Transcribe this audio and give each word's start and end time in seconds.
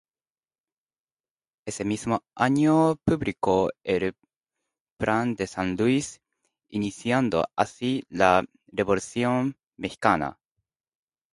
Ese 1.63 1.85
mismo 1.85 2.23
año 2.33 2.95
publicó 3.05 3.69
el 3.83 4.15
Plan 4.97 5.35
de 5.35 5.45
San 5.45 5.75
Luis 5.75 6.21
iniciando 6.69 7.45
así 7.55 8.03
la 8.09 8.43
Revolución 8.69 9.57
mexicana. 9.77 10.39